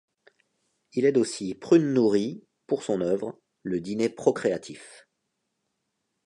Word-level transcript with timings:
Il 0.93 1.05
aide 1.05 1.19
aussi 1.19 1.53
Prune 1.53 1.93
Nourry, 1.93 2.43
pour 2.65 2.81
son 2.81 3.01
œuvre, 3.01 3.39
le 3.61 3.79
dîner 3.81 4.09
procréatif. 4.09 5.07